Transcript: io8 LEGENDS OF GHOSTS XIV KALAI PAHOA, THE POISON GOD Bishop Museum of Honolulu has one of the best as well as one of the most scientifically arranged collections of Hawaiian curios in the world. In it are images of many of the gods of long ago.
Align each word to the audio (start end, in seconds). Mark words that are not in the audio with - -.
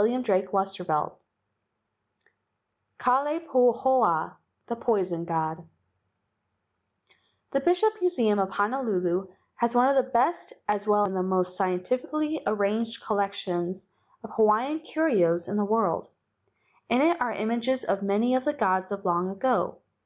io8 0.00 0.06
LEGENDS 0.14 0.28
OF 0.44 0.50
GHOSTS 0.50 0.76
XIV 0.78 1.12
KALAI 3.00 3.40
PAHOA, 3.46 4.32
THE 4.68 4.76
POISON 4.76 5.26
GOD 5.26 5.66
Bishop 7.62 8.00
Museum 8.00 8.38
of 8.38 8.48
Honolulu 8.48 9.26
has 9.56 9.74
one 9.74 9.90
of 9.90 9.96
the 9.96 10.10
best 10.10 10.54
as 10.66 10.88
well 10.88 11.02
as 11.04 11.10
one 11.10 11.18
of 11.18 11.22
the 11.22 11.28
most 11.28 11.54
scientifically 11.54 12.40
arranged 12.46 13.04
collections 13.04 13.90
of 14.24 14.30
Hawaiian 14.32 14.80
curios 14.80 15.48
in 15.48 15.58
the 15.58 15.66
world. 15.66 16.08
In 16.88 17.02
it 17.02 17.20
are 17.20 17.32
images 17.32 17.84
of 17.84 18.00
many 18.02 18.34
of 18.34 18.46
the 18.46 18.54
gods 18.54 18.90
of 18.90 19.04
long 19.04 19.28
ago. 19.28 19.80